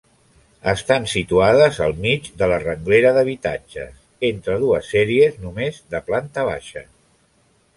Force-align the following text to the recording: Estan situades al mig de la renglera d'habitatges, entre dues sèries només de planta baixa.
Estan 0.71 1.03
situades 1.11 1.75
al 1.87 1.93
mig 2.05 2.29
de 2.39 2.47
la 2.51 2.57
renglera 2.63 3.11
d'habitatges, 3.17 3.93
entre 4.31 4.57
dues 4.65 4.91
sèries 4.95 5.39
només 5.45 5.79
de 5.93 6.03
planta 6.09 6.49
baixa. 6.53 6.85